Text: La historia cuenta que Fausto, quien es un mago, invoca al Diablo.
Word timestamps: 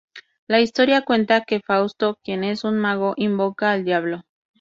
La 0.47 0.59
historia 0.61 1.03
cuenta 1.03 1.41
que 1.43 1.59
Fausto, 1.59 2.17
quien 2.23 2.43
es 2.43 2.63
un 2.63 2.79
mago, 2.79 3.13
invoca 3.17 3.71
al 3.71 3.85
Diablo. 3.85 4.23